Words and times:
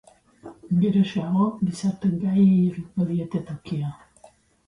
Geroxeago, 0.83 1.49
gizarte 1.67 2.11
gaiei 2.23 2.47
egingo 2.69 3.07
diete 3.11 3.43
tokia. 3.51 3.93